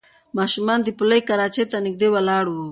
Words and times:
ماشومان 0.37 0.79
د 0.83 0.87
پولیو 0.97 1.27
کراچۍ 1.29 1.63
ته 1.71 1.77
نږدې 1.85 2.07
ولاړ 2.13 2.43
وو. 2.49 2.67